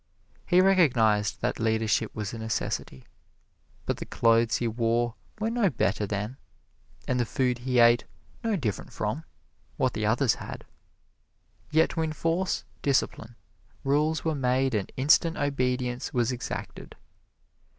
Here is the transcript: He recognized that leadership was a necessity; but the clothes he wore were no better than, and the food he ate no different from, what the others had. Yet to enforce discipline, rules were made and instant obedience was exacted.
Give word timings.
He 0.47 0.61
recognized 0.61 1.41
that 1.41 1.59
leadership 1.59 2.15
was 2.15 2.33
a 2.33 2.39
necessity; 2.39 3.05
but 3.85 3.97
the 3.97 4.07
clothes 4.07 4.55
he 4.57 4.67
wore 4.67 5.13
were 5.39 5.51
no 5.51 5.69
better 5.69 6.07
than, 6.07 6.37
and 7.07 7.19
the 7.19 7.23
food 7.25 7.59
he 7.59 7.77
ate 7.77 8.05
no 8.43 8.55
different 8.55 8.91
from, 8.91 9.25
what 9.77 9.93
the 9.93 10.07
others 10.07 10.33
had. 10.41 10.65
Yet 11.69 11.91
to 11.91 12.01
enforce 12.01 12.63
discipline, 12.81 13.35
rules 13.83 14.25
were 14.25 14.33
made 14.33 14.73
and 14.73 14.91
instant 14.97 15.37
obedience 15.37 16.11
was 16.11 16.31
exacted. 16.31 16.95